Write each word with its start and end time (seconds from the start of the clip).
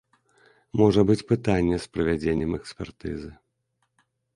Можа 0.81 1.01
быць 1.11 1.27
пытанне 1.33 1.77
з 1.85 1.95
правядзеннем 1.95 2.51
экспертызы. 2.63 3.31